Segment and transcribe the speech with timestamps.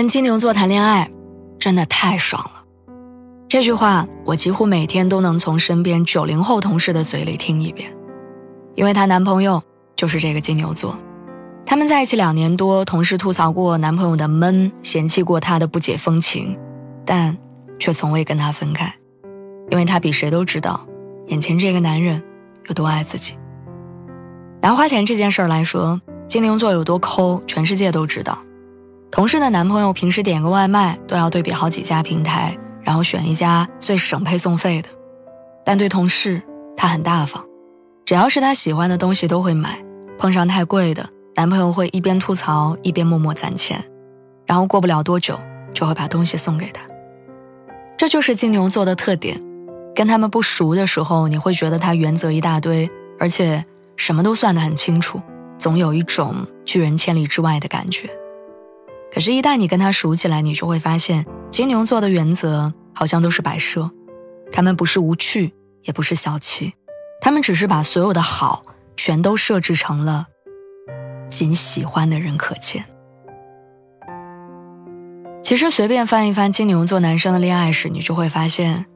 [0.00, 1.10] 跟金牛座谈恋爱，
[1.58, 2.64] 真的太爽了。
[3.50, 7.94] 这句话我几乎每天都能从身边九零后同事的嘴里听一遍，
[8.76, 9.62] 因为她男朋友
[9.94, 10.96] 就是这个金牛座。
[11.66, 16.56] 他们在一起两年多，同事吐槽过男朋友的闷，嫌弃过他的不解风情，
[17.04, 17.36] 但
[17.78, 18.90] 却从未跟他分开，
[19.68, 20.80] 因为他比谁都知道，
[21.26, 22.22] 眼前这个男人
[22.68, 23.34] 有多爱自己。
[24.62, 28.38] 拿花钱这件事儿来说，金牛座有多抠，全世界都知道。
[29.10, 34.88] 同事的男朋友平时点个外卖都要对比好几家平台，然后选一家最省配送费的。
[35.64, 36.40] 但对同事，
[36.76, 37.44] 他很大方，
[38.04, 39.82] 只要是他喜欢的东西都会买。
[40.16, 43.82] 碰上太贵的，男朋友会一边吐槽一边默默攒钱，
[44.46, 45.38] 然后过不了多久
[45.74, 46.82] 就会把东西送给他。
[47.96, 49.40] 这就是金牛座的特点。
[49.92, 52.88] 跟他们不熟的时候，你会觉得他原则一大堆，
[53.18, 53.64] 而且
[53.96, 55.20] 什么都算得很清楚，
[55.58, 58.08] 总有一种拒人千里之外的感觉。
[59.12, 63.90] 可是，一旦你跟他熟起来，你就会发现，金牛座的原则好像都是摆设，
[64.52, 66.74] 他们不是无趣，也不是小气，
[67.20, 68.64] 他们只是把所有的好
[68.96, 70.26] 全都设置成了
[71.28, 72.84] 仅喜欢的人可见。
[75.42, 78.86] 其实，随便翻一翻金牛座男生的恋爱史，你就会发现，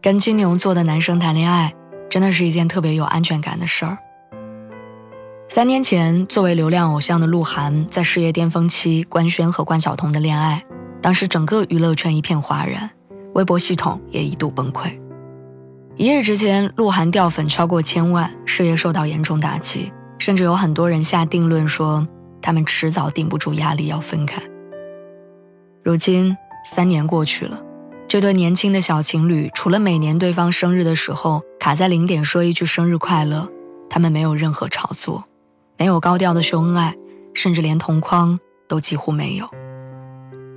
[0.00, 1.74] 跟金牛座的男生谈恋爱，
[2.08, 3.98] 真的是一件特别有安全感的事儿。
[5.54, 10.60] 三年前，作为流量偶像的鹿晗在事业巅峰期官宣和关晓彤的恋爱，
[11.00, 12.90] 当时整个娱乐圈一片哗然，
[13.34, 15.00] 微博系统也一度崩溃。
[15.94, 22.04] 一夜之间，鹿晗掉粉超过千万，事业受到严重打击，甚至有很多人下定论说
[22.42, 24.42] 他们迟早顶不住压力要分开。
[25.84, 26.36] 如今
[26.66, 27.62] 三年过去了，
[28.08, 33.48] 这对年轻的小情侣除了每年对方生日的时候卡在零点说一句生日快乐，
[33.88, 35.24] 他们没有任何炒作。
[35.76, 36.96] 没有高调的秀恩爱，
[37.34, 39.48] 甚至连同框都几乎没有。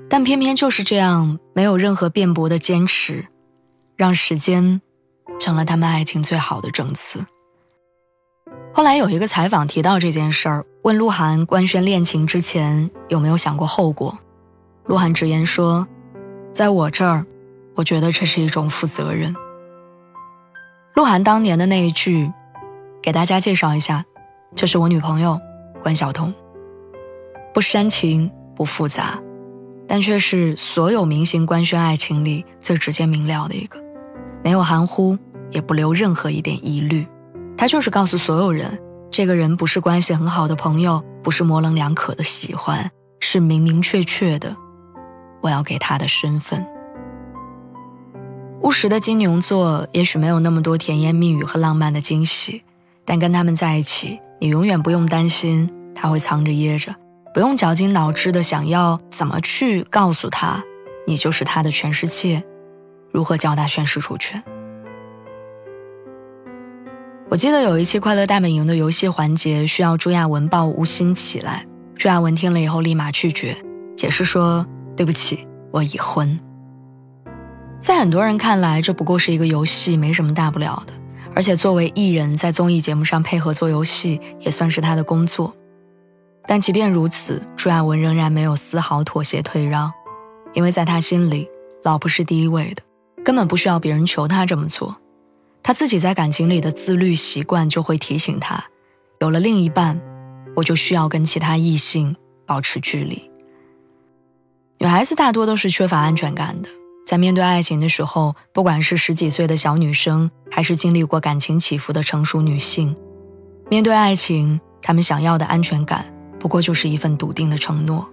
[0.09, 3.25] 但偏偏就是这样，没有任何辩驳的坚持，
[3.95, 4.81] 让时间
[5.39, 7.25] 成了他们爱情最好的证词。
[8.73, 14.17] 后来有一个采访提到这件事儿，问鹿晗官宣恋情之前有没有想过后果？
[14.85, 15.85] 鹿晗直言说
[16.53, 17.25] ：“在我这儿，
[17.75, 19.35] 我觉得这是一种负责任。”
[20.95, 22.31] 鹿晗当年的那一句，
[23.01, 24.05] 给大家介绍一下。
[24.55, 25.39] 这是我女朋友
[25.83, 26.33] 关晓彤，
[27.53, 29.19] 不煽情不复杂，
[29.87, 33.79] 但却是所有明星官宣爱情里最直接明了的一个，
[34.43, 35.17] 没有含糊，
[35.51, 37.05] 也不留任何一点疑虑。
[37.55, 38.79] 他就是告诉所有人，
[39.11, 44.55] 这个人不是关系很好的朋友，不是模棱两可的喜欢，是明明确确的，
[45.41, 46.65] 我要给他的身份。
[48.61, 52.63] 务实的金牛座也许没有那么多甜言蜜语和浪漫的惊喜，
[53.05, 54.19] 但跟他们在一起。
[54.39, 56.93] 你永远不用担心他会藏着掖着，
[57.33, 60.63] 不用绞尽脑汁的想要怎么去告诉他，
[61.07, 62.43] 你就是他的全世界，
[63.11, 64.41] 如何教他宣誓主权。
[67.29, 71.65] 我记得有一期《快乐大本营》的游戏环节需要朱亚文抱吴昕起来，
[71.95, 73.55] 朱亚文听了以后立马拒绝，
[73.97, 74.65] 解释说
[74.95, 76.39] ：“对不起，我已婚。”
[77.81, 80.93] 在很多人看来，这不过是一个游戏，没什么大不了的。
[81.37, 85.55] 而且作为艺人，在综艺节目上配合做游戏也算是他的工作。
[86.47, 89.93] 但即便如此，朱亚文仍然没有丝毫妥协退让，
[90.55, 91.47] 因为在他心里，
[91.83, 92.81] 老婆是第一位的，
[93.23, 94.97] 根本不需要别人求他这么做。
[95.61, 98.65] 他自己在感情里的自律习惯就会提醒他，
[99.19, 100.01] 有了另一半，
[100.55, 102.15] 我就需要跟其他异性
[102.47, 103.29] 保持距离。
[104.79, 106.69] 女孩子大多都是缺乏安全感的。
[107.07, 112.93] 在面对爱情的时候，不管是十几岁的小女生，还是经历过感情起伏的成熟女性，
[113.69, 118.05] 面对爱情，她们想要的安全感，不过就是一份笃定的承诺，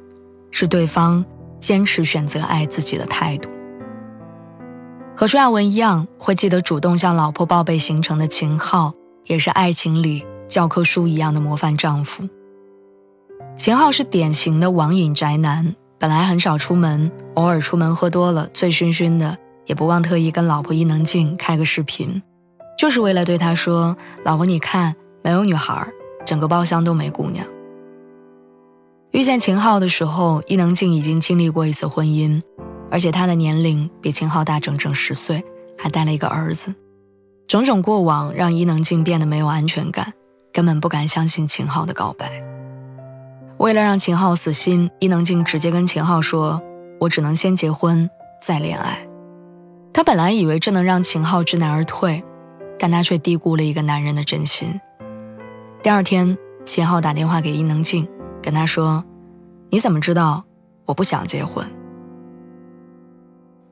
[0.53, 1.25] 是对方
[1.59, 3.51] 坚持选择爱自己的态度。
[5.17, 8.95] 和朱亚文一样，会记得主动向老婆报备行程的秦昊，
[9.25, 12.29] 也是爱情里教科书一样的模范丈夫。
[13.57, 15.75] 秦昊是典型的网瘾宅男。
[16.05, 22.23] 本来很少出门，偶尔出门喝多了，醉醺醺的，也不忘特意跟老婆伊能静开个视频，
[22.79, 25.89] 就是为了对她说：“老婆，你看，没有女孩，
[26.27, 27.47] 整个包厢都没姑娘。”
[29.13, 32.43] 遇见秦昊的时候，伊能静已经经历过一次婚姻，
[32.91, 35.43] 而且她的年龄比秦昊大整整十岁，
[35.79, 36.75] 还带了一个儿子。
[37.49, 40.13] 种种过往让伊能静变得没有安全感，
[40.53, 42.54] 根本不敢相信秦昊的告白。
[43.65, 46.61] 为了让秦昊死心，伊能静直接跟秦昊说
[47.01, 48.99] ：“我只能先结婚再恋爱。”
[49.91, 52.23] 她本来以为这能让秦昊知难而退，
[52.79, 54.79] 但她却低估了一个男人的真心。
[55.83, 58.07] 第二天，秦昊打电话给伊能静。
[58.43, 59.03] 跟他说
[59.73, 60.45] ：“你怎么知道
[60.85, 61.67] 我不想结婚？”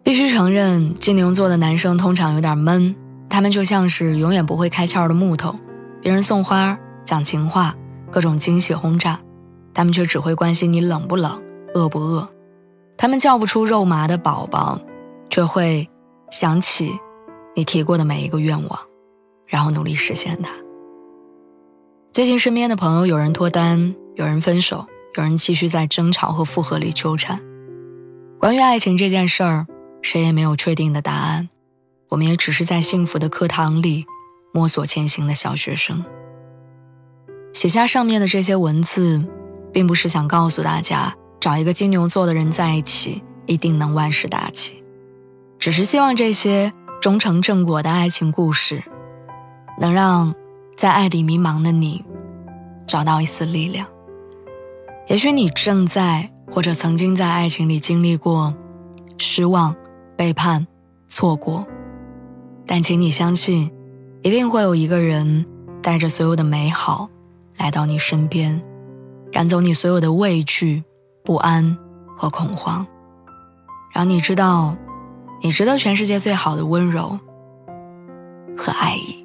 [0.03, 2.97] 必须承认，金牛座的男生通常有点闷，
[3.29, 5.55] 他们就像是永远不会开窍的木头，
[6.01, 7.75] 别人送花、讲情话、
[8.11, 9.21] 各种惊喜轰炸，
[9.75, 11.43] 他们却只会关心你冷不冷、
[11.75, 12.29] 饿不饿。
[12.97, 14.81] 他们叫不出肉麻的宝宝，
[15.31, 15.89] 却会
[16.31, 16.93] 想起
[17.57, 18.81] 你提过的每一个愿望，
[19.47, 20.51] 然后努力实现它。
[22.13, 23.95] 最近身边的朋友有人脱单。
[24.15, 24.87] 有人分手，
[25.17, 27.41] 有人继续在争吵和复合里纠缠。
[28.39, 29.67] 关于爱情这件事儿，
[30.03, 31.49] 谁也没有确定的答案。
[32.11, 34.05] 我们也只是在幸福的课堂里
[34.53, 36.05] 摸索前行的小学生。
[37.55, 39.25] 写下上面的这些文字，
[39.73, 44.83] 并不是想告诉大家找一个金牛座的人在一起一定能万事大吉，
[45.59, 48.83] 只是希望这些终成正果的爱情故事，
[49.81, 50.35] 能让
[50.77, 52.05] 在爱里迷茫的你
[52.87, 53.87] 找到一丝力量。
[55.09, 58.55] 也许你正在或者曾经在爱情里经历过
[59.19, 59.75] 失望、
[60.17, 60.67] 背叛、
[61.09, 61.67] 错过，
[62.67, 63.71] 但请你相信，
[64.23, 65.45] 一定会有一个人
[65.83, 67.09] 带着所有的美好
[67.57, 68.63] 来到你身边，
[69.33, 70.85] 赶走你所有的畏惧、
[71.25, 71.77] 不安
[72.19, 72.87] 和恐慌，
[73.95, 74.77] 让你知道，
[75.43, 77.19] 你值得全世界最好的温柔
[78.57, 79.22] 和爱意。